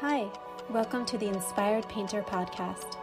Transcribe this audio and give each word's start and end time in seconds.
Hi, 0.00 0.28
welcome 0.68 1.06
to 1.06 1.16
the 1.16 1.28
Inspired 1.28 1.88
Painter 1.88 2.20
podcast. 2.20 2.98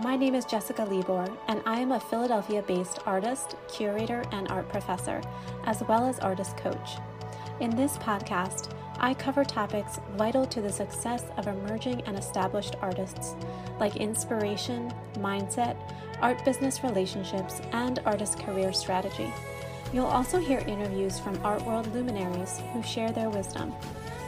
My 0.00 0.16
name 0.16 0.34
is 0.34 0.44
Jessica 0.44 0.82
Libor, 0.84 1.30
and 1.46 1.62
I 1.64 1.78
am 1.78 1.92
a 1.92 2.00
Philadelphia 2.00 2.62
based 2.62 2.98
artist, 3.06 3.54
curator, 3.68 4.24
and 4.32 4.50
art 4.50 4.68
professor, 4.68 5.20
as 5.66 5.84
well 5.84 6.04
as 6.04 6.18
artist 6.18 6.56
coach. 6.56 6.96
In 7.60 7.70
this 7.76 7.96
podcast, 7.98 8.74
I 8.98 9.14
cover 9.14 9.44
topics 9.44 10.00
vital 10.16 10.44
to 10.46 10.60
the 10.60 10.72
success 10.72 11.22
of 11.36 11.46
emerging 11.46 12.00
and 12.06 12.18
established 12.18 12.74
artists, 12.82 13.36
like 13.78 13.94
inspiration, 13.98 14.92
mindset, 15.18 15.76
art 16.20 16.44
business 16.44 16.82
relationships, 16.82 17.60
and 17.70 18.00
artist 18.04 18.40
career 18.40 18.72
strategy. 18.72 19.32
You'll 19.92 20.06
also 20.06 20.40
hear 20.40 20.58
interviews 20.66 21.20
from 21.20 21.38
art 21.44 21.64
world 21.64 21.94
luminaries 21.94 22.60
who 22.72 22.82
share 22.82 23.12
their 23.12 23.30
wisdom. 23.30 23.72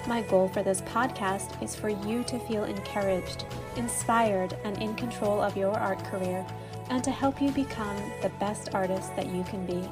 My 0.07 0.21
goal 0.21 0.49
for 0.49 0.63
this 0.63 0.83
podcast 0.83 1.63
is 1.63 1.75
for 1.75 1.89
you 1.89 2.25
to 2.25 2.39
feel 2.39 2.65
encouraged, 2.65 3.47
inspired, 3.77 4.55
and 4.63 4.77
in 4.83 4.95
control 4.97 5.41
of 5.41 5.57
your 5.57 5.73
art 5.73 6.05
career, 6.05 6.47
and 6.91 7.03
to 7.03 7.11
help 7.11 7.41
you 7.41 7.51
become 7.51 7.97
the 8.21 8.29
best 8.39 8.75
artist 8.75 9.17
that 9.17 9.29
you 9.29 9.43
can 9.45 9.65
be. 9.65 9.83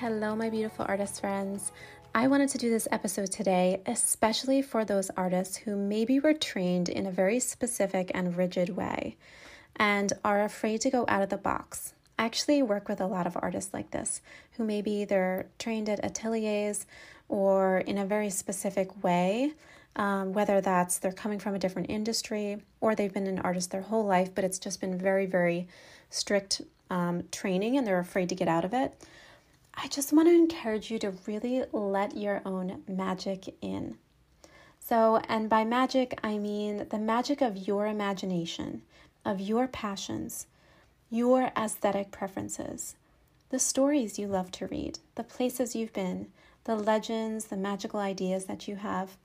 Hello, 0.00 0.34
my 0.34 0.48
beautiful 0.48 0.86
artist 0.88 1.20
friends. 1.20 1.72
I 2.14 2.26
wanted 2.26 2.48
to 2.48 2.56
do 2.56 2.70
this 2.70 2.88
episode 2.90 3.30
today, 3.30 3.82
especially 3.84 4.62
for 4.62 4.82
those 4.82 5.10
artists 5.14 5.58
who 5.58 5.76
maybe 5.76 6.18
were 6.18 6.32
trained 6.32 6.88
in 6.88 7.04
a 7.04 7.10
very 7.10 7.38
specific 7.38 8.10
and 8.14 8.34
rigid 8.34 8.70
way 8.70 9.18
and 9.76 10.10
are 10.24 10.42
afraid 10.42 10.80
to 10.80 10.90
go 10.90 11.04
out 11.06 11.20
of 11.20 11.28
the 11.28 11.36
box. 11.36 11.92
I 12.18 12.24
actually 12.24 12.62
work 12.62 12.88
with 12.88 12.98
a 12.98 13.06
lot 13.06 13.26
of 13.26 13.36
artists 13.42 13.74
like 13.74 13.90
this 13.90 14.22
who 14.52 14.64
maybe 14.64 15.04
they're 15.04 15.48
trained 15.58 15.90
at 15.90 16.02
ateliers 16.02 16.86
or 17.28 17.80
in 17.80 17.98
a 17.98 18.06
very 18.06 18.30
specific 18.30 19.04
way, 19.04 19.52
um, 19.96 20.32
whether 20.32 20.62
that's 20.62 20.96
they're 20.96 21.12
coming 21.12 21.38
from 21.38 21.54
a 21.54 21.58
different 21.58 21.90
industry 21.90 22.62
or 22.80 22.94
they've 22.94 23.12
been 23.12 23.26
an 23.26 23.40
artist 23.40 23.70
their 23.70 23.82
whole 23.82 24.06
life, 24.06 24.34
but 24.34 24.44
it's 24.44 24.58
just 24.58 24.80
been 24.80 24.96
very, 24.96 25.26
very 25.26 25.68
strict 26.08 26.62
um, 26.88 27.24
training 27.30 27.76
and 27.76 27.86
they're 27.86 27.98
afraid 27.98 28.30
to 28.30 28.34
get 28.34 28.48
out 28.48 28.64
of 28.64 28.72
it. 28.72 28.94
I 29.74 29.88
just 29.88 30.12
want 30.12 30.28
to 30.28 30.34
encourage 30.34 30.90
you 30.90 30.98
to 31.00 31.14
really 31.26 31.64
let 31.72 32.16
your 32.16 32.42
own 32.44 32.82
magic 32.88 33.54
in. 33.62 33.96
So, 34.78 35.20
and 35.28 35.48
by 35.48 35.64
magic, 35.64 36.18
I 36.22 36.38
mean 36.38 36.88
the 36.88 36.98
magic 36.98 37.40
of 37.40 37.68
your 37.68 37.86
imagination, 37.86 38.82
of 39.24 39.40
your 39.40 39.68
passions, 39.68 40.46
your 41.10 41.52
aesthetic 41.56 42.10
preferences, 42.10 42.96
the 43.50 43.58
stories 43.58 44.18
you 44.18 44.26
love 44.26 44.50
to 44.52 44.66
read, 44.66 44.98
the 45.14 45.24
places 45.24 45.74
you've 45.74 45.92
been, 45.92 46.28
the 46.64 46.76
legends, 46.76 47.46
the 47.46 47.56
magical 47.56 48.00
ideas 48.00 48.46
that 48.46 48.68
you 48.68 48.76
have, 48.76 49.16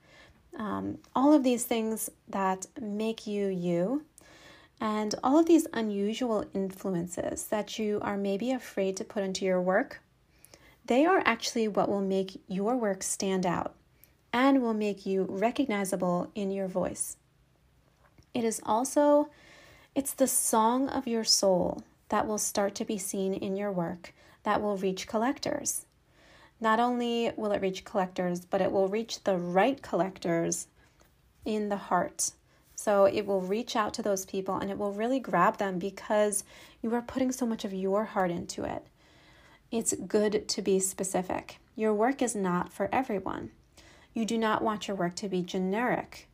um, 0.58 0.98
all 1.14 1.32
of 1.32 1.42
these 1.42 1.64
things 1.64 2.10
that 2.28 2.66
make 2.80 3.26
you 3.26 3.46
you, 3.48 4.04
and 4.80 5.14
all 5.22 5.38
of 5.38 5.46
these 5.46 5.66
unusual 5.72 6.44
influences 6.54 7.44
that 7.46 7.78
you 7.78 7.98
are 8.02 8.16
maybe 8.16 8.52
afraid 8.52 8.96
to 8.96 9.04
put 9.04 9.22
into 9.22 9.44
your 9.44 9.60
work 9.60 10.00
they 10.86 11.04
are 11.04 11.22
actually 11.24 11.66
what 11.68 11.88
will 11.88 12.00
make 12.00 12.40
your 12.46 12.76
work 12.76 13.02
stand 13.02 13.44
out 13.44 13.74
and 14.32 14.62
will 14.62 14.74
make 14.74 15.04
you 15.04 15.26
recognizable 15.28 16.30
in 16.34 16.50
your 16.50 16.68
voice. 16.68 17.16
It 18.34 18.44
is 18.44 18.60
also 18.64 19.30
it's 19.94 20.12
the 20.12 20.26
song 20.26 20.88
of 20.88 21.06
your 21.06 21.24
soul 21.24 21.82
that 22.10 22.26
will 22.26 22.38
start 22.38 22.74
to 22.76 22.84
be 22.84 22.98
seen 22.98 23.34
in 23.34 23.56
your 23.56 23.72
work 23.72 24.12
that 24.42 24.62
will 24.62 24.76
reach 24.76 25.08
collectors. 25.08 25.86
Not 26.60 26.78
only 26.78 27.32
will 27.36 27.52
it 27.52 27.62
reach 27.62 27.84
collectors, 27.84 28.44
but 28.44 28.60
it 28.60 28.70
will 28.70 28.88
reach 28.88 29.24
the 29.24 29.36
right 29.36 29.82
collectors 29.82 30.68
in 31.44 31.68
the 31.68 31.76
heart. 31.76 32.30
So 32.74 33.06
it 33.06 33.26
will 33.26 33.40
reach 33.40 33.74
out 33.74 33.94
to 33.94 34.02
those 34.02 34.26
people 34.26 34.56
and 34.56 34.70
it 34.70 34.78
will 34.78 34.92
really 34.92 35.18
grab 35.18 35.56
them 35.56 35.78
because 35.78 36.44
you 36.82 36.94
are 36.94 37.02
putting 37.02 37.32
so 37.32 37.46
much 37.46 37.64
of 37.64 37.72
your 37.74 38.04
heart 38.04 38.30
into 38.30 38.64
it 38.64 38.86
it's 39.70 39.94
good 39.94 40.48
to 40.48 40.62
be 40.62 40.78
specific. 40.80 41.58
Your 41.74 41.92
work 41.92 42.22
is 42.22 42.34
not 42.34 42.72
for 42.72 42.88
everyone. 42.92 43.50
You 44.14 44.24
do 44.24 44.38
not 44.38 44.62
want 44.62 44.88
your 44.88 44.96
work 44.96 45.14
to 45.16 45.28
be 45.28 45.42
generic, 45.42 46.28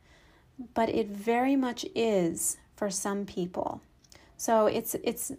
but 0.75 0.89
it 0.89 1.09
very 1.09 1.57
much 1.57 1.85
is 1.95 2.59
for 2.77 2.91
some 2.91 3.27
people. 3.27 3.81
So 4.37 4.67
it's 4.67 4.95
it's 5.03 5.33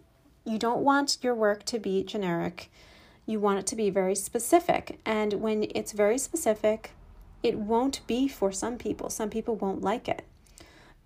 you 0.45 0.57
don't 0.57 0.81
want 0.81 1.17
your 1.21 1.35
work 1.35 1.63
to 1.65 1.79
be 1.79 2.03
generic. 2.03 2.69
You 3.25 3.39
want 3.39 3.59
it 3.59 3.67
to 3.67 3.75
be 3.75 3.89
very 3.89 4.15
specific. 4.15 4.99
And 5.05 5.33
when 5.33 5.67
it's 5.73 5.93
very 5.93 6.17
specific, 6.17 6.91
it 7.41 7.57
won't 7.57 8.05
be 8.07 8.27
for 8.27 8.51
some 8.51 8.77
people. 8.77 9.09
Some 9.09 9.29
people 9.29 9.55
won't 9.55 9.81
like 9.81 10.09
it. 10.09 10.23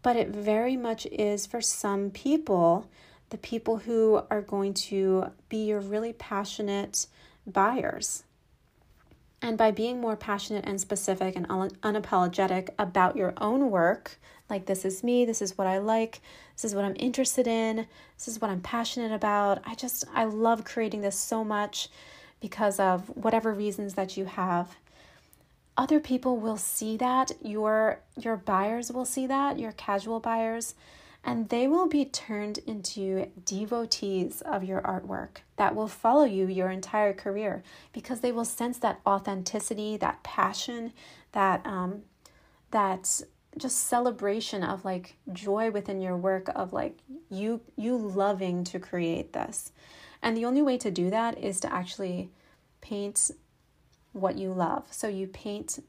But 0.01 0.15
it 0.15 0.29
very 0.29 0.75
much 0.77 1.05
is 1.07 1.45
for 1.45 1.61
some 1.61 2.09
people 2.09 2.87
the 3.29 3.37
people 3.37 3.77
who 3.77 4.21
are 4.29 4.41
going 4.41 4.73
to 4.73 5.31
be 5.49 5.65
your 5.65 5.79
really 5.79 6.13
passionate 6.13 7.07
buyers. 7.45 8.23
And 9.41 9.57
by 9.57 9.71
being 9.71 10.01
more 10.01 10.15
passionate 10.15 10.65
and 10.65 10.81
specific 10.81 11.35
and 11.35 11.47
unapologetic 11.47 12.69
about 12.79 13.15
your 13.15 13.33
own 13.37 13.69
work, 13.69 14.17
like 14.49 14.65
this 14.65 14.85
is 14.85 15.03
me, 15.03 15.25
this 15.25 15.41
is 15.41 15.57
what 15.57 15.67
I 15.67 15.77
like, 15.77 16.21
this 16.55 16.65
is 16.65 16.73
what 16.73 16.85
I'm 16.85 16.95
interested 16.97 17.47
in, 17.47 17.87
this 18.17 18.27
is 18.27 18.41
what 18.41 18.49
I'm 18.49 18.61
passionate 18.61 19.11
about. 19.11 19.61
I 19.65 19.75
just, 19.75 20.05
I 20.13 20.23
love 20.23 20.63
creating 20.63 21.01
this 21.01 21.19
so 21.19 21.43
much 21.43 21.89
because 22.39 22.79
of 22.79 23.09
whatever 23.15 23.53
reasons 23.53 23.93
that 23.95 24.17
you 24.17 24.25
have. 24.25 24.75
Other 25.75 25.99
people 25.99 26.37
will 26.37 26.57
see 26.57 26.97
that, 26.97 27.31
your 27.43 27.99
your 28.19 28.35
buyers 28.35 28.91
will 28.91 29.05
see 29.05 29.27
that, 29.27 29.59
your 29.59 29.73
casual 29.73 30.19
buyers 30.19 30.73
and 31.27 31.49
they 31.49 31.67
will 31.67 31.87
be 31.87 32.05
turned 32.05 32.57
into 32.59 33.29
devotees 33.43 34.41
of 34.41 34.63
your 34.63 34.81
artwork 34.81 35.41
that 35.57 35.75
will 35.75 35.89
follow 35.89 36.23
you 36.23 36.47
your 36.47 36.71
entire 36.71 37.13
career 37.13 37.63
because 37.91 38.21
they 38.21 38.31
will 38.31 38.45
sense 38.45 38.77
that 38.77 39.01
authenticity, 39.05 39.97
that 39.97 40.23
passion, 40.23 40.93
that 41.33 41.63
um, 41.65 42.03
that 42.71 43.21
just 43.57 43.87
celebration 43.87 44.63
of 44.63 44.85
like 44.85 45.17
joy 45.33 45.69
within 45.69 45.99
your 45.99 46.15
work 46.15 46.47
of 46.55 46.71
like 46.71 46.97
you 47.29 47.59
you 47.75 47.97
loving 47.97 48.63
to 48.63 48.79
create 48.79 49.33
this. 49.33 49.73
And 50.21 50.35
the 50.35 50.45
only 50.45 50.61
way 50.61 50.77
to 50.77 50.89
do 50.89 51.09
that 51.09 51.37
is 51.37 51.59
to 51.59 51.73
actually 51.73 52.31
paint 52.79 53.31
what 54.13 54.37
you 54.37 54.53
love. 54.53 54.87
So 54.91 55.09
you 55.09 55.27
paint 55.27 55.79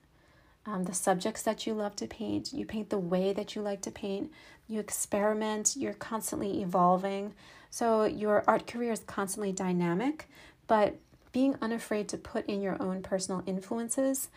um, 0.69 0.85
the 0.85 0.95
subjects 0.95 1.43
that 1.43 1.67
you 1.67 1.73
love 1.73 1.97
to 1.97 2.07
paint, 2.07 2.53
you 2.53 2.67
paint 2.67 2.91
the 2.91 2.99
way 2.99 3.33
that 3.33 3.55
you 3.55 3.63
like 3.63 3.81
to 3.83 3.91
paint, 3.91 4.31
you 4.67 4.81
experiment, 4.81 5.75
you're 5.77 5.95
constantly 5.95 6.61
evolving. 6.61 7.33
So 7.71 8.05
your 8.05 8.45
art 8.47 8.67
career 8.67 8.93
is 8.93 9.01
constantly 9.01 9.51
dynamic, 9.51 10.29
but 10.67 10.97
being 11.33 11.57
unafraid 11.63 12.09
to 12.11 12.19
put 12.19 12.47
in 12.47 12.61
your 12.61 12.77
own 12.83 13.03
personal 13.03 13.43
influences, 13.47 14.29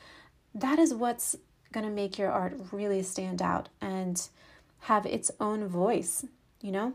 that 0.56 0.80
is 0.80 0.94
what's 0.94 1.36
going 1.74 1.86
to 1.86 1.92
make 1.92 2.18
your 2.18 2.32
art 2.32 2.58
really 2.72 3.04
stand 3.04 3.42
out 3.42 3.68
and 3.82 4.30
have 4.80 5.06
its 5.06 5.32
own 5.40 5.68
voice, 5.68 6.26
you 6.62 6.72
know? 6.72 6.94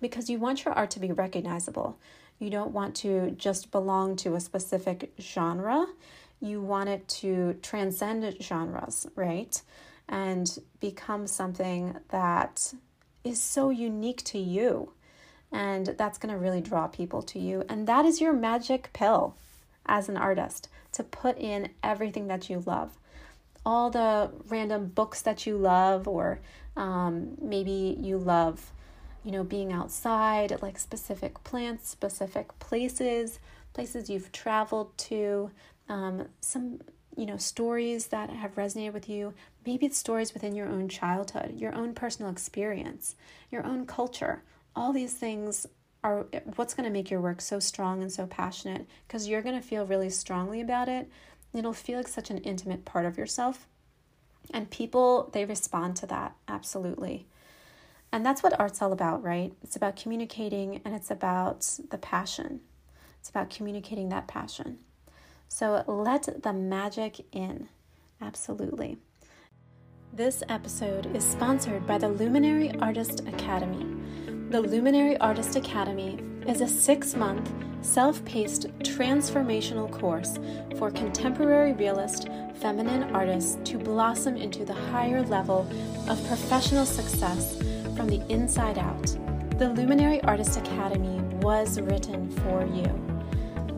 Because 0.00 0.30
you 0.30 0.38
want 0.38 0.64
your 0.64 0.74
art 0.74 0.90
to 0.92 1.00
be 1.00 1.12
recognizable. 1.12 1.98
You 2.38 2.50
don't 2.50 2.72
want 2.72 2.94
to 2.96 3.30
just 3.32 3.70
belong 3.70 4.16
to 4.16 4.34
a 4.34 4.40
specific 4.40 5.12
genre 5.20 5.86
you 6.44 6.60
want 6.60 6.88
it 6.88 7.06
to 7.08 7.54
transcend 7.62 8.36
genres, 8.42 9.06
right? 9.16 9.60
And 10.08 10.58
become 10.80 11.26
something 11.26 11.96
that 12.10 12.74
is 13.24 13.40
so 13.40 13.70
unique 13.70 14.22
to 14.24 14.38
you. 14.38 14.92
And 15.50 15.86
that's 15.98 16.18
going 16.18 16.32
to 16.32 16.38
really 16.38 16.60
draw 16.60 16.88
people 16.88 17.22
to 17.22 17.38
you. 17.38 17.64
And 17.68 17.86
that 17.86 18.04
is 18.04 18.20
your 18.20 18.32
magic 18.32 18.90
pill 18.92 19.36
as 19.86 20.08
an 20.08 20.16
artist 20.16 20.68
to 20.92 21.02
put 21.02 21.38
in 21.38 21.70
everything 21.82 22.26
that 22.28 22.50
you 22.50 22.62
love. 22.66 22.96
All 23.64 23.90
the 23.90 24.30
random 24.48 24.86
books 24.88 25.22
that 25.22 25.46
you 25.46 25.56
love, 25.56 26.06
or 26.06 26.40
um, 26.76 27.36
maybe 27.40 27.96
you 28.00 28.18
love, 28.18 28.72
you 29.24 29.32
know, 29.32 29.44
being 29.44 29.72
outside, 29.72 30.60
like 30.60 30.78
specific 30.78 31.42
plants, 31.44 31.88
specific 31.88 32.58
places, 32.58 33.38
places 33.72 34.10
you've 34.10 34.32
traveled 34.32 34.96
to, 34.98 35.50
um, 35.88 36.26
some 36.40 36.80
you 37.16 37.26
know 37.26 37.36
stories 37.36 38.08
that 38.08 38.30
have 38.30 38.56
resonated 38.56 38.92
with 38.92 39.08
you 39.08 39.34
maybe 39.66 39.86
it's 39.86 39.98
stories 39.98 40.34
within 40.34 40.54
your 40.54 40.68
own 40.68 40.88
childhood 40.88 41.54
your 41.58 41.74
own 41.74 41.94
personal 41.94 42.30
experience 42.30 43.14
your 43.50 43.64
own 43.64 43.86
culture 43.86 44.42
all 44.74 44.92
these 44.92 45.14
things 45.14 45.66
are 46.02 46.26
what's 46.56 46.74
going 46.74 46.84
to 46.84 46.92
make 46.92 47.10
your 47.10 47.20
work 47.20 47.40
so 47.40 47.58
strong 47.60 48.02
and 48.02 48.12
so 48.12 48.26
passionate 48.26 48.86
because 49.06 49.28
you're 49.28 49.42
going 49.42 49.54
to 49.54 49.66
feel 49.66 49.86
really 49.86 50.10
strongly 50.10 50.60
about 50.60 50.88
it 50.88 51.08
it'll 51.52 51.72
feel 51.72 51.98
like 51.98 52.08
such 52.08 52.30
an 52.30 52.38
intimate 52.38 52.84
part 52.84 53.06
of 53.06 53.16
yourself 53.16 53.66
and 54.52 54.70
people 54.70 55.30
they 55.32 55.44
respond 55.44 55.94
to 55.96 56.06
that 56.06 56.34
absolutely 56.48 57.26
And 58.12 58.24
that's 58.24 58.42
what 58.42 58.58
art's 58.60 58.80
all 58.80 58.92
about, 58.92 59.22
right? 59.24 59.52
It's 59.62 59.76
about 59.76 59.96
communicating 59.96 60.80
and 60.84 60.94
it's 60.94 61.10
about 61.10 61.78
the 61.90 61.98
passion. 61.98 62.60
It's 63.20 63.28
about 63.30 63.50
communicating 63.50 64.08
that 64.10 64.28
passion. 64.28 64.78
So 65.48 65.84
let 65.86 66.42
the 66.42 66.52
magic 66.52 67.24
in. 67.32 67.68
Absolutely. 68.20 68.98
This 70.12 70.42
episode 70.48 71.14
is 71.16 71.24
sponsored 71.24 71.86
by 71.86 71.98
the 71.98 72.08
Luminary 72.08 72.72
Artist 72.80 73.20
Academy. 73.20 73.84
The 74.50 74.60
Luminary 74.60 75.16
Artist 75.18 75.56
Academy 75.56 76.18
is 76.46 76.60
a 76.60 76.68
six 76.68 77.16
month, 77.16 77.52
self 77.82 78.24
paced, 78.24 78.68
transformational 78.78 79.90
course 79.90 80.38
for 80.78 80.90
contemporary 80.90 81.72
realist, 81.72 82.28
feminine 82.54 83.14
artists 83.14 83.58
to 83.64 83.78
blossom 83.78 84.36
into 84.36 84.64
the 84.64 84.72
higher 84.74 85.22
level 85.22 85.68
of 86.08 86.24
professional 86.28 86.86
success 86.86 87.56
from 87.96 88.08
the 88.08 88.24
inside 88.28 88.78
out. 88.78 89.06
The 89.58 89.70
Luminary 89.70 90.22
Artist 90.22 90.56
Academy 90.58 91.20
was 91.38 91.80
written 91.80 92.30
for 92.30 92.64
you. 92.66 93.03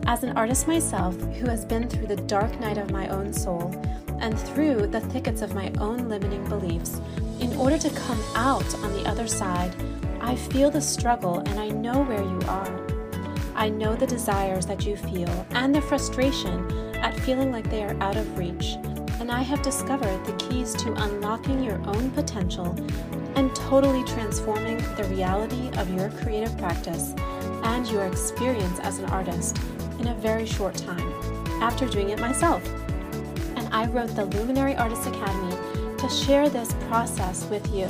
As 0.07 0.23
an 0.23 0.37
artist 0.37 0.69
myself 0.69 1.19
who 1.33 1.49
has 1.49 1.65
been 1.65 1.89
through 1.89 2.07
the 2.07 2.15
dark 2.15 2.57
night 2.61 2.77
of 2.77 2.91
my 2.91 3.09
own 3.09 3.33
soul 3.33 3.75
and 4.21 4.39
through 4.39 4.87
the 4.87 5.01
thickets 5.01 5.41
of 5.41 5.53
my 5.53 5.69
own 5.81 6.07
limiting 6.07 6.47
beliefs, 6.47 7.01
in 7.41 7.53
order 7.57 7.77
to 7.77 7.89
come 7.89 8.23
out 8.33 8.73
on 8.75 8.93
the 8.93 9.03
other 9.05 9.27
side, 9.27 9.75
I 10.21 10.37
feel 10.37 10.71
the 10.71 10.79
struggle 10.79 11.39
and 11.39 11.59
I 11.59 11.67
know 11.67 12.03
where 12.03 12.23
you 12.23 12.39
are. 12.47 12.87
I 13.53 13.67
know 13.67 13.97
the 13.97 14.07
desires 14.07 14.65
that 14.67 14.85
you 14.85 14.95
feel 14.95 15.45
and 15.51 15.75
the 15.75 15.81
frustration 15.81 16.71
at 16.95 17.19
feeling 17.19 17.51
like 17.51 17.69
they 17.69 17.83
are 17.83 18.01
out 18.01 18.15
of 18.15 18.37
reach, 18.37 18.77
and 19.19 19.29
I 19.29 19.41
have 19.41 19.61
discovered 19.61 20.25
the 20.25 20.37
keys 20.37 20.73
to 20.75 20.93
unlocking 20.93 21.61
your 21.61 21.81
own 21.85 22.11
potential 22.11 22.77
and 23.35 23.53
totally 23.53 24.05
transforming 24.05 24.77
the 24.95 25.07
reality 25.09 25.69
of 25.77 25.93
your 25.93 26.09
creative 26.11 26.57
practice 26.57 27.13
and 27.63 27.85
your 27.89 28.05
experience 28.05 28.79
as 28.79 28.99
an 28.99 29.05
artist 29.09 29.59
in 29.99 30.07
a 30.07 30.13
very 30.15 30.45
short 30.45 30.75
time 30.75 31.11
after 31.61 31.87
doing 31.87 32.09
it 32.09 32.19
myself. 32.19 32.63
And 33.55 33.67
I 33.73 33.87
wrote 33.87 34.15
the 34.15 34.25
Luminary 34.25 34.75
Artist 34.75 35.07
Academy 35.07 35.55
to 35.97 36.09
share 36.09 36.49
this 36.49 36.73
process 36.87 37.45
with 37.45 37.65
you. 37.73 37.87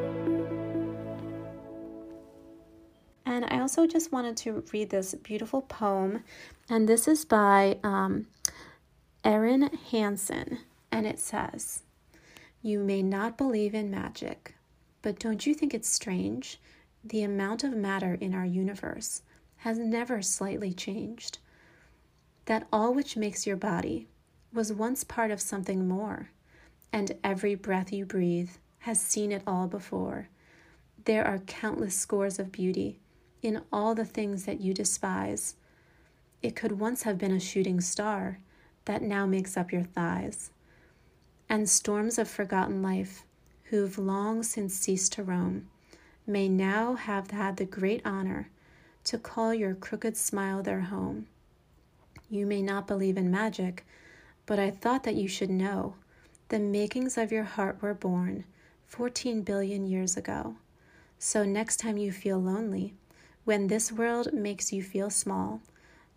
And 3.26 3.44
I 3.46 3.58
also 3.58 3.88
just 3.88 4.12
wanted 4.12 4.36
to 4.36 4.62
read 4.72 4.90
this 4.90 5.16
beautiful 5.16 5.62
poem, 5.62 6.22
and 6.70 6.88
this 6.88 7.08
is 7.08 7.24
by 7.24 7.78
um, 7.82 8.28
Erin 9.24 9.68
Hanson, 9.90 10.60
and 10.92 11.08
it 11.08 11.18
says, 11.18 11.82
You 12.62 12.78
may 12.78 13.02
not 13.02 13.36
believe 13.36 13.74
in 13.74 13.90
magic, 13.90 14.55
but 15.06 15.20
don't 15.20 15.46
you 15.46 15.54
think 15.54 15.72
it's 15.72 15.88
strange? 15.88 16.58
The 17.04 17.22
amount 17.22 17.62
of 17.62 17.76
matter 17.76 18.14
in 18.20 18.34
our 18.34 18.44
universe 18.44 19.22
has 19.58 19.78
never 19.78 20.20
slightly 20.20 20.72
changed. 20.72 21.38
That 22.46 22.66
all 22.72 22.92
which 22.92 23.16
makes 23.16 23.46
your 23.46 23.54
body 23.54 24.08
was 24.52 24.72
once 24.72 25.04
part 25.04 25.30
of 25.30 25.40
something 25.40 25.86
more, 25.86 26.30
and 26.92 27.12
every 27.22 27.54
breath 27.54 27.92
you 27.92 28.04
breathe 28.04 28.50
has 28.78 29.00
seen 29.00 29.30
it 29.30 29.44
all 29.46 29.68
before. 29.68 30.28
There 31.04 31.24
are 31.24 31.38
countless 31.38 31.94
scores 31.94 32.40
of 32.40 32.50
beauty 32.50 32.98
in 33.42 33.62
all 33.72 33.94
the 33.94 34.04
things 34.04 34.44
that 34.46 34.60
you 34.60 34.74
despise. 34.74 35.54
It 36.42 36.56
could 36.56 36.80
once 36.80 37.04
have 37.04 37.16
been 37.16 37.30
a 37.30 37.38
shooting 37.38 37.80
star 37.80 38.40
that 38.86 39.02
now 39.02 39.24
makes 39.24 39.56
up 39.56 39.70
your 39.70 39.84
thighs, 39.84 40.50
and 41.48 41.70
storms 41.70 42.18
of 42.18 42.26
forgotten 42.26 42.82
life, 42.82 43.22
who've 43.70 43.98
long 43.98 44.42
since 44.42 44.74
ceased 44.74 45.12
to 45.14 45.22
roam, 45.22 45.68
may 46.26 46.48
now 46.48 46.94
have 46.94 47.30
had 47.30 47.56
the 47.56 47.64
great 47.64 48.00
honor 48.04 48.48
to 49.04 49.18
call 49.18 49.54
your 49.54 49.74
crooked 49.74 50.16
smile 50.16 50.62
their 50.62 50.82
home. 50.82 51.26
You 52.28 52.46
may 52.46 52.62
not 52.62 52.86
believe 52.86 53.16
in 53.16 53.30
magic, 53.30 53.86
but 54.46 54.58
I 54.58 54.70
thought 54.70 55.04
that 55.04 55.14
you 55.14 55.28
should 55.28 55.50
know 55.50 55.94
the 56.48 56.58
makings 56.58 57.18
of 57.18 57.32
your 57.32 57.44
heart 57.44 57.82
were 57.82 57.94
born 57.94 58.44
14 58.86 59.42
billion 59.42 59.86
years 59.86 60.16
ago. 60.16 60.56
So 61.18 61.44
next 61.44 61.78
time 61.78 61.96
you 61.96 62.12
feel 62.12 62.38
lonely, 62.38 62.94
when 63.44 63.66
this 63.66 63.90
world 63.90 64.32
makes 64.32 64.72
you 64.72 64.82
feel 64.82 65.10
small, 65.10 65.60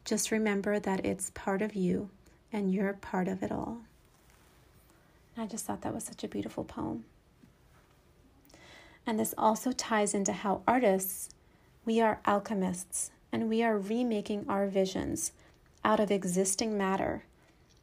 just 0.06 0.32
remember 0.32 0.80
that 0.80 1.06
it's 1.06 1.32
part 1.32 1.62
of 1.62 1.76
you 1.76 2.10
and 2.52 2.74
you're 2.74 2.94
part 2.94 3.28
of 3.28 3.44
it 3.44 3.52
all. 3.52 3.80
I 5.38 5.46
just 5.46 5.66
thought 5.66 5.82
that 5.82 5.94
was 5.94 6.04
such 6.04 6.24
a 6.24 6.28
beautiful 6.28 6.64
poem. 6.64 7.06
And 9.10 9.20
this 9.20 9.34
also 9.40 9.72
ties 9.72 10.14
into 10.14 10.32
how 10.32 10.62
artists, 10.68 11.30
we 11.84 12.00
are 12.00 12.22
alchemists 12.28 13.10
and 13.32 13.50
we 13.50 13.64
are 13.64 13.76
remaking 13.76 14.46
our 14.48 14.68
visions 14.68 15.32
out 15.84 16.00
of 16.00 16.12
existing 16.12 16.78
matter. 16.78 17.24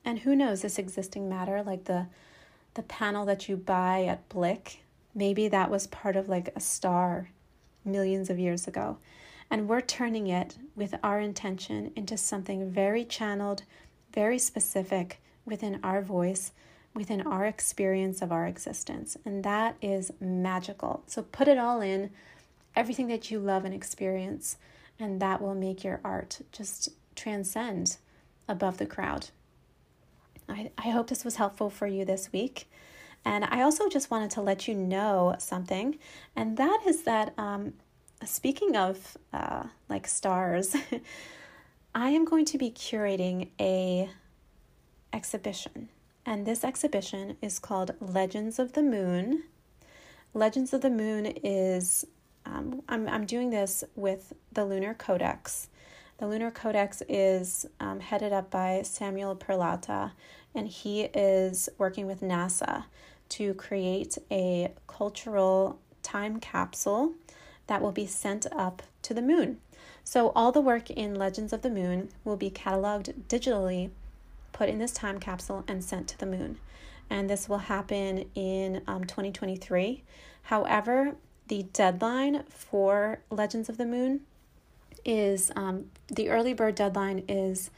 And 0.05 0.21
who 0.21 0.37
knows 0.37 0.63
this 0.63 0.79
existing 0.79 1.29
matter, 1.29 1.65
like 1.65 1.87
the 1.87 2.07
the 2.75 2.85
panel 2.85 3.25
that 3.25 3.49
you 3.49 3.57
buy 3.57 4.05
at 4.05 4.29
Blick, 4.29 4.85
maybe 5.17 5.49
that 5.49 5.69
was 5.69 5.89
part 5.89 6.15
of 6.15 6.29
like 6.29 6.51
a 6.55 6.61
star 6.61 7.31
millions 7.85 8.31
of 8.31 8.39
years 8.39 8.69
ago. 8.69 8.99
And 9.51 9.69
we're 9.69 9.81
turning 9.81 10.29
it 10.29 10.57
with 10.77 10.95
our 11.03 11.19
intention 11.19 11.91
into 11.97 12.17
something 12.17 12.71
very 12.71 13.05
channeled, 13.05 13.65
very 14.15 14.39
specific 14.39 15.21
within 15.45 15.81
our 15.83 16.03
voice, 16.03 16.53
within 16.97 17.21
our 17.21 17.45
experience 17.45 18.23
of 18.23 18.33
our 18.33 18.47
existence. 18.47 19.17
And 19.25 19.45
that 19.45 19.77
is 19.83 20.11
magical. 20.19 21.05
So 21.07 21.23
put 21.23 21.47
it 21.47 21.59
all 21.59 21.83
in, 21.83 22.11
everything 22.75 23.07
that 23.09 23.31
you 23.31 23.39
love 23.39 23.65
and 23.65 23.75
experience, 23.75 24.57
and 24.99 25.21
that 25.21 25.43
will 25.43 25.55
make 25.55 25.85
your 25.85 26.01
art 26.03 26.41
just 26.51 26.89
transcend 27.15 27.99
above 28.49 28.79
the 28.79 28.87
crowd. 28.87 29.29
I, 30.49 30.71
I 30.79 30.89
hope 30.89 31.09
this 31.09 31.25
was 31.25 31.37
helpful 31.37 31.69
for 31.69 31.87
you 31.87 32.05
this 32.05 32.33
week. 32.33 32.69
And 33.25 33.45
I 33.45 33.63
also 33.63 33.89
just 33.89 34.11
wanted 34.11 34.31
to 34.33 34.41
let 34.41 34.67
you 34.69 34.75
know 34.75 35.35
something, 35.39 35.99
and 36.37 36.57
that 36.59 36.83
is 36.87 37.03
that 37.03 37.35
um, 37.37 37.73
speaking 38.25 38.77
of 38.77 39.17
uh, 39.33 39.65
like 39.89 40.07
stars, 40.07 40.77
I 41.95 42.11
am 42.11 42.25
going 42.25 42.45
to 42.45 42.59
be 42.59 42.71
curating 42.71 43.49
a 43.59 44.09
exhibition. 45.13 45.89
And 46.29 46.45
this 46.45 46.65
exhibition 46.65 47.37
is 47.41 47.61
called 47.61 47.95
Legends 48.01 48.59
of 48.59 48.73
the 48.73 48.83
Moon. 48.83 49.45
Legends 50.35 50.73
of 50.73 50.81
the 50.81 50.91
Moon 50.91 51.27
is 51.27 52.05
um, 52.45 52.83
I'm, 52.89 53.09
I'm 53.09 53.27
doing 53.27 53.51
this 53.51 53.85
with 53.95 54.33
the 54.53 54.65
Lunar 54.65 54.93
Codex. 54.93 55.69
The 56.19 56.27
Lunar 56.27 56.51
Codex 56.51 57.01
is 57.09 57.65
um, 57.79 58.01
headed 58.01 58.33
up 58.33 58.51
by 58.51 58.83
Samuel 58.83 59.37
Peralta, 59.37 60.13
and 60.53 60.67
he 60.67 61.03
is 61.03 61.69
working 61.79 62.09
with 62.09 62.23
NASA 62.23 62.85
to 63.29 63.55
create 63.55 64.19
a 64.29 64.73
cultural 64.89 65.79
time 66.03 66.41
capsule 66.41 67.13
that 67.69 67.81
will 67.81 67.93
be 67.93 68.07
sent 68.07 68.47
up 68.51 68.83
to 69.03 69.15
the 69.15 69.23
moon. 69.23 69.59
So, 70.03 70.31
all 70.35 70.51
the 70.51 70.61
work 70.61 70.91
in 70.91 71.15
Legends 71.15 71.53
of 71.53 71.63
the 71.63 71.71
Moon 71.71 72.09
will 72.25 72.37
be 72.37 72.51
cataloged 72.51 73.13
digitally, 73.29 73.91
put 74.57 74.71
in 74.71 74.79
this 74.79 74.93
time 74.93 75.21
capsule, 75.21 75.65
and 75.69 75.85
sent 75.85 76.09
to 76.09 76.19
the 76.19 76.25
moon. 76.25 76.57
And 77.11 77.29
this 77.29 77.47
will 77.47 77.59
happen 77.59 78.25
in 78.35 78.83
um, 78.87 79.05
2023. 79.05 80.03
However, 80.45 81.17
the 81.49 81.65
deadline 81.75 82.43
for 82.49 83.21
Legends 83.31 83.69
of 83.69 83.77
the 83.77 83.85
Moon 83.85 84.23
is 85.05 85.53
um, 85.55 85.91
the 86.09 86.31
early 86.31 86.55
bird 86.55 86.75
deadline 86.75 87.23
is 87.29 87.71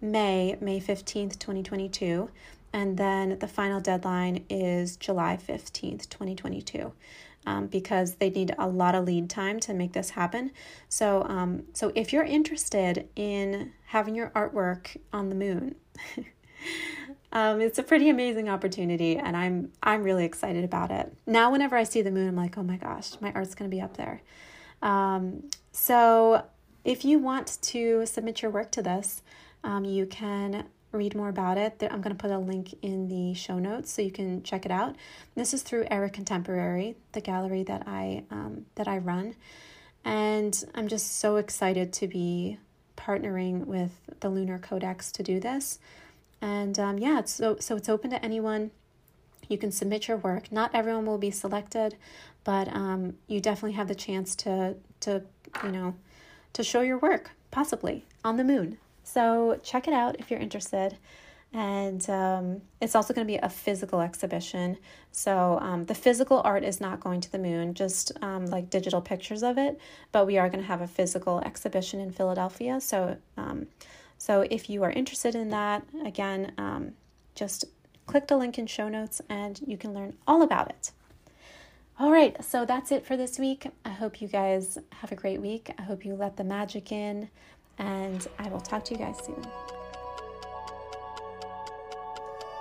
May, 0.00 0.56
May 0.60 0.80
15th, 0.80 1.38
2022. 1.38 2.30
And 2.72 2.96
then 2.96 3.38
the 3.38 3.46
final 3.46 3.80
deadline 3.80 4.44
is 4.48 4.96
July 4.96 5.36
15th, 5.36 6.08
2022. 6.08 6.92
Um, 7.44 7.66
because 7.66 8.14
they 8.14 8.30
need 8.30 8.54
a 8.56 8.68
lot 8.68 8.94
of 8.94 9.04
lead 9.04 9.28
time 9.28 9.58
to 9.60 9.74
make 9.74 9.94
this 9.94 10.10
happen. 10.10 10.52
So, 10.88 11.24
um, 11.24 11.64
so 11.72 11.90
if 11.96 12.12
you're 12.12 12.22
interested 12.22 13.08
in 13.16 13.72
having 13.86 14.14
your 14.14 14.30
artwork 14.30 14.96
on 15.12 15.28
the 15.28 15.34
moon, 15.34 15.74
um, 17.32 17.60
it's 17.60 17.78
a 17.78 17.82
pretty 17.82 18.08
amazing 18.08 18.48
opportunity, 18.48 19.16
and 19.16 19.36
I'm 19.36 19.72
I'm 19.82 20.02
really 20.04 20.24
excited 20.24 20.64
about 20.64 20.90
it. 20.90 21.12
Now, 21.26 21.50
whenever 21.50 21.76
I 21.76 21.82
see 21.82 22.02
the 22.02 22.12
moon, 22.12 22.28
I'm 22.28 22.36
like, 22.36 22.56
oh 22.56 22.62
my 22.62 22.76
gosh, 22.76 23.20
my 23.20 23.32
art's 23.32 23.56
gonna 23.56 23.68
be 23.68 23.80
up 23.80 23.96
there. 23.96 24.22
Um, 24.80 25.50
so, 25.72 26.44
if 26.84 27.04
you 27.04 27.18
want 27.18 27.58
to 27.62 28.06
submit 28.06 28.42
your 28.42 28.50
work 28.50 28.70
to 28.72 28.82
this, 28.82 29.22
um, 29.64 29.84
you 29.84 30.06
can 30.06 30.66
read 30.92 31.14
more 31.14 31.28
about 31.28 31.58
it. 31.58 31.82
I'm 31.82 32.00
going 32.00 32.14
to 32.14 32.20
put 32.20 32.30
a 32.30 32.38
link 32.38 32.74
in 32.82 33.08
the 33.08 33.34
show 33.34 33.58
notes 33.58 33.90
so 33.90 34.02
you 34.02 34.10
can 34.10 34.42
check 34.42 34.64
it 34.64 34.70
out. 34.70 34.96
This 35.34 35.54
is 35.54 35.62
through 35.62 35.86
Era 35.90 36.10
Contemporary, 36.10 36.96
the 37.12 37.20
gallery 37.20 37.62
that 37.64 37.84
I 37.86 38.24
um, 38.30 38.66
that 38.74 38.86
I 38.86 38.98
run, 38.98 39.34
and 40.04 40.64
I'm 40.74 40.88
just 40.88 41.18
so 41.18 41.36
excited 41.36 41.92
to 41.94 42.08
be 42.08 42.58
partnering 42.96 43.66
with 43.66 43.92
the 44.20 44.28
Lunar 44.28 44.58
Codex 44.58 45.10
to 45.12 45.22
do 45.22 45.40
this. 45.40 45.78
And 46.40 46.78
um, 46.78 46.98
yeah, 46.98 47.20
it's 47.20 47.32
so 47.32 47.56
so 47.60 47.76
it's 47.76 47.88
open 47.88 48.10
to 48.10 48.24
anyone. 48.24 48.70
You 49.48 49.58
can 49.58 49.72
submit 49.72 50.08
your 50.08 50.16
work. 50.16 50.52
Not 50.52 50.74
everyone 50.74 51.06
will 51.06 51.18
be 51.18 51.30
selected, 51.30 51.96
but 52.44 52.68
um, 52.68 53.14
you 53.26 53.40
definitely 53.40 53.72
have 53.72 53.88
the 53.88 53.94
chance 53.94 54.34
to 54.36 54.76
to 55.00 55.22
you 55.64 55.72
know 55.72 55.94
to 56.52 56.62
show 56.62 56.80
your 56.80 56.98
work 56.98 57.30
possibly 57.50 58.04
on 58.24 58.36
the 58.36 58.44
moon. 58.44 58.78
So 59.02 59.58
check 59.62 59.88
it 59.88 59.94
out 59.94 60.16
if 60.18 60.30
you're 60.30 60.40
interested. 60.40 60.96
And 61.54 62.08
um, 62.08 62.62
it's 62.80 62.94
also 62.94 63.12
going 63.12 63.26
to 63.26 63.30
be 63.30 63.36
a 63.36 63.48
physical 63.48 64.00
exhibition. 64.00 64.78
So 65.10 65.58
um, 65.60 65.84
the 65.84 65.94
physical 65.94 66.40
art 66.44 66.64
is 66.64 66.80
not 66.80 67.00
going 67.00 67.20
to 67.20 67.30
the 67.30 67.38
moon, 67.38 67.74
just 67.74 68.12
um, 68.22 68.46
like 68.46 68.70
digital 68.70 69.02
pictures 69.02 69.42
of 69.42 69.58
it. 69.58 69.78
But 70.12 70.26
we 70.26 70.38
are 70.38 70.48
going 70.48 70.62
to 70.62 70.66
have 70.66 70.80
a 70.80 70.86
physical 70.86 71.40
exhibition 71.40 72.00
in 72.00 72.10
Philadelphia. 72.10 72.80
So, 72.80 73.18
um, 73.36 73.66
so 74.16 74.46
if 74.50 74.70
you 74.70 74.82
are 74.82 74.90
interested 74.90 75.34
in 75.34 75.50
that, 75.50 75.84
again, 76.06 76.52
um, 76.56 76.92
just 77.34 77.66
click 78.06 78.28
the 78.28 78.36
link 78.36 78.58
in 78.58 78.66
show 78.66 78.88
notes 78.88 79.20
and 79.28 79.60
you 79.66 79.76
can 79.76 79.92
learn 79.92 80.14
all 80.26 80.42
about 80.42 80.70
it. 80.70 80.92
All 81.98 82.10
right, 82.10 82.42
so 82.42 82.64
that's 82.64 82.90
it 82.90 83.06
for 83.06 83.16
this 83.16 83.38
week. 83.38 83.66
I 83.84 83.90
hope 83.90 84.22
you 84.22 84.26
guys 84.26 84.78
have 84.90 85.12
a 85.12 85.14
great 85.14 85.40
week. 85.40 85.70
I 85.78 85.82
hope 85.82 86.04
you 86.04 86.14
let 86.14 86.36
the 86.36 86.44
magic 86.44 86.90
in 86.90 87.28
and 87.82 88.26
I 88.38 88.48
will 88.48 88.60
talk 88.60 88.84
to 88.86 88.94
you 88.94 88.98
guys 88.98 89.18
soon. 89.24 89.44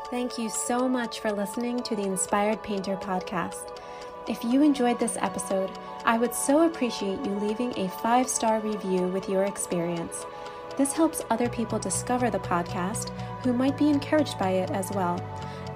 Thank 0.09 0.37
you 0.37 0.49
so 0.49 0.89
much 0.89 1.21
for 1.21 1.31
listening 1.31 1.81
to 1.83 1.95
the 1.95 2.03
Inspired 2.03 2.61
Painter 2.63 2.97
podcast. 2.97 3.79
If 4.27 4.43
you 4.43 4.61
enjoyed 4.61 4.99
this 4.99 5.17
episode, 5.21 5.71
I 6.03 6.17
would 6.17 6.33
so 6.33 6.65
appreciate 6.65 7.23
you 7.23 7.31
leaving 7.35 7.77
a 7.77 7.87
five 7.89 8.27
star 8.27 8.59
review 8.59 9.07
with 9.07 9.29
your 9.29 9.45
experience. 9.45 10.25
This 10.77 10.93
helps 10.93 11.21
other 11.29 11.47
people 11.47 11.79
discover 11.79 12.29
the 12.29 12.39
podcast 12.39 13.09
who 13.43 13.53
might 13.53 13.77
be 13.77 13.89
encouraged 13.89 14.37
by 14.37 14.51
it 14.51 14.71
as 14.71 14.89
well. 14.91 15.19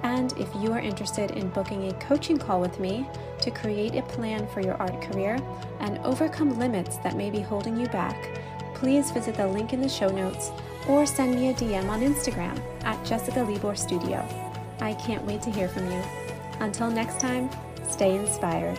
And 0.02 0.32
if 0.38 0.48
you 0.56 0.72
are 0.72 0.80
interested 0.80 1.32
in 1.32 1.48
booking 1.50 1.88
a 1.88 1.94
coaching 1.94 2.38
call 2.38 2.60
with 2.60 2.78
me 2.78 3.08
to 3.40 3.50
create 3.50 3.94
a 3.94 4.02
plan 4.02 4.46
for 4.48 4.60
your 4.60 4.74
art 4.74 5.00
career 5.00 5.38
and 5.80 5.98
overcome 5.98 6.58
limits 6.58 6.98
that 6.98 7.16
may 7.16 7.30
be 7.30 7.40
holding 7.40 7.76
you 7.78 7.86
back, 7.88 8.40
please 8.76 9.10
visit 9.10 9.34
the 9.34 9.46
link 9.46 9.72
in 9.72 9.80
the 9.80 9.88
show 9.88 10.08
notes 10.08 10.50
or 10.88 11.06
send 11.06 11.34
me 11.34 11.48
a 11.48 11.54
DM 11.54 11.88
on 11.88 12.00
Instagram 12.00 12.60
at 12.84 13.02
Jessica 13.04 13.42
Libor 13.42 13.74
Studio. 13.74 14.26
I 14.80 14.94
can't 14.94 15.24
wait 15.24 15.42
to 15.42 15.50
hear 15.50 15.68
from 15.68 15.90
you. 15.90 16.02
Until 16.60 16.90
next 16.90 17.18
time, 17.18 17.50
stay 17.88 18.16
inspired. 18.16 18.78